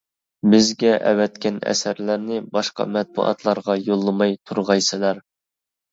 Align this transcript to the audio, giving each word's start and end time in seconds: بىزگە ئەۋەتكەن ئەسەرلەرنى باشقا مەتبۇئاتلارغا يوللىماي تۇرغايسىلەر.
بىزگە 0.53 0.93
ئەۋەتكەن 1.09 1.59
ئەسەرلەرنى 1.73 2.41
باشقا 2.57 2.89
مەتبۇئاتلارغا 2.97 3.79
يوللىماي 3.91 4.37
تۇرغايسىلەر. 4.49 5.21